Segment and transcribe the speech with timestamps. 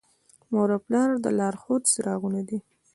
[0.51, 2.59] مور او پلار د لارښود څراغونه دي.